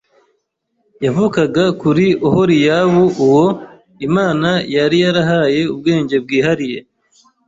yavukaga 1.05 1.63
kuri 1.81 2.05
Oholiyabu 2.27 3.03
uwo 3.25 3.47
Imana 4.07 4.49
yari 4.75 4.97
yahaye 5.05 5.61
ubwenge 5.73 6.15
bwihariye 6.23 6.79